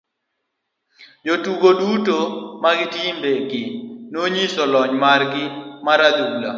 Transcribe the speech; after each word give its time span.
Jotugo 1.25 1.69
duto 1.79 2.17
mag 2.63 2.79
timbe 2.93 3.31
gi 3.49 3.63
nonyiso 4.11 4.63
lony 4.73 4.93
mar 5.03 5.21
gi 5.31 5.45
mar 5.85 5.99
adhula. 6.07 6.49